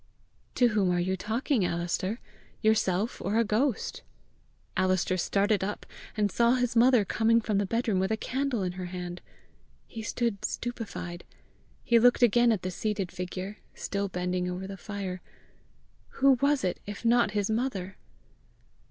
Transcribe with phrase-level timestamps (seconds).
[0.55, 2.19] "To whom are you talking, Alister?
[2.63, 4.01] yourself or a ghost?"
[4.75, 5.85] Alister started up,
[6.17, 9.21] and saw his mother coming from the bedroom with a candle in her hand!
[9.85, 11.23] He stood stupefied.
[11.83, 15.21] He looked again at the seated figure, still bending over the fire.
[16.17, 17.95] Who was it if not his mother?